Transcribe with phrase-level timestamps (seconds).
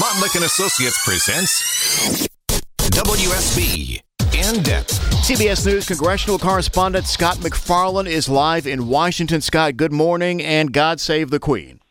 [0.00, 2.26] Montlick and Associates presents
[2.78, 4.00] WSB
[4.32, 4.98] in depth.
[5.28, 9.42] CBS News congressional correspondent Scott MacFarlane is live in Washington.
[9.42, 11.81] Scott, good morning and God save the Queen.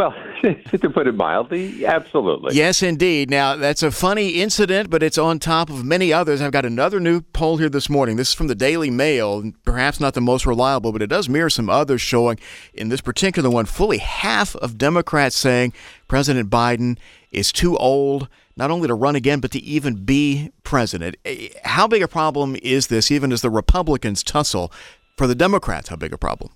[0.00, 2.56] Well, to put it mildly, absolutely.
[2.56, 3.28] Yes, indeed.
[3.28, 6.40] Now, that's a funny incident, but it's on top of many others.
[6.40, 8.16] I've got another new poll here this morning.
[8.16, 11.50] This is from the Daily Mail, perhaps not the most reliable, but it does mirror
[11.50, 12.38] some others showing
[12.72, 15.74] in this particular one fully half of Democrats saying
[16.08, 16.96] President Biden
[17.30, 18.26] is too old
[18.56, 21.16] not only to run again, but to even be president.
[21.26, 24.72] Eh, how big a problem is this, even as the Republicans tussle?
[25.18, 26.52] For the Democrats, how big a problem?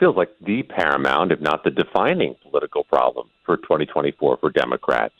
[0.00, 5.14] Feels like the paramount, if not the defining political problem for 2024 for Democrats.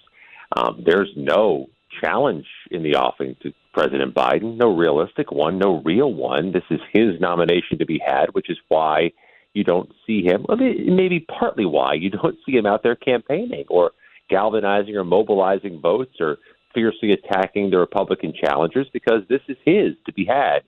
[0.56, 1.68] Um, there's no
[2.02, 6.52] challenge in the offing to President Biden, no realistic one, no real one.
[6.52, 9.12] This is his nomination to be had, which is why
[9.52, 13.92] you don't see him, maybe partly why you don't see him out there campaigning or
[14.28, 16.38] galvanizing or mobilizing votes or
[16.72, 20.60] fiercely attacking the Republican challengers because this is his to be had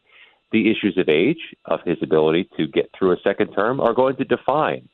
[0.53, 4.17] the issues of age, of his ability to get through a second term, are going
[4.17, 4.89] to define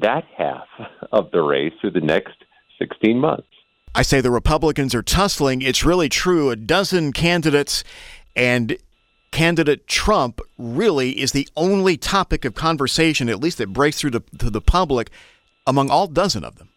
[0.00, 0.66] that half
[1.12, 2.36] of the race through the next
[2.78, 3.46] 16 months.
[3.94, 5.62] I say the Republicans are tussling.
[5.62, 6.50] It's really true.
[6.50, 7.84] A dozen candidates,
[8.34, 8.76] and
[9.30, 14.22] candidate Trump really is the only topic of conversation, at least that breaks through to,
[14.38, 15.10] to the public,
[15.66, 16.70] among all dozen of them.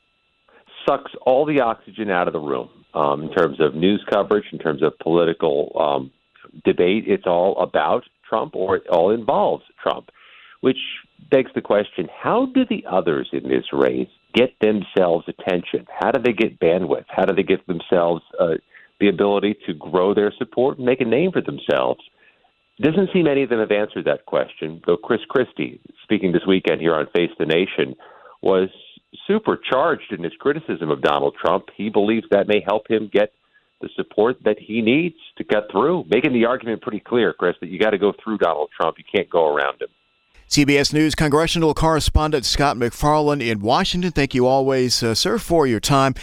[0.88, 4.59] Sucks all the oxygen out of the room um, in terms of news coverage, in
[4.59, 6.11] terms of political um,
[6.66, 7.05] debate.
[7.08, 10.09] It's all about Trump or it all involves Trump,
[10.61, 10.78] which
[11.31, 15.86] begs the question how do the others in this race get themselves attention?
[16.00, 17.05] How do they get bandwidth?
[17.08, 18.55] How do they get themselves uh,
[19.00, 22.02] the ability to grow their support and make a name for themselves?
[22.80, 26.80] Doesn't seem any of them have answered that question, though Chris Christie, speaking this weekend
[26.80, 27.95] here on Face the Nation,
[28.44, 28.70] was
[29.25, 31.66] supercharged in his criticism of Donald Trump.
[31.75, 33.33] He believes that may help him get
[33.81, 37.70] the support that he needs to cut through, making the argument pretty clear, Chris, that
[37.70, 38.98] you got to go through Donald Trump.
[38.98, 39.89] You can't go around him.
[40.49, 44.11] CBS News congressional correspondent Scott MacFarlane in Washington.
[44.11, 46.15] Thank you always, uh, sir, for your time.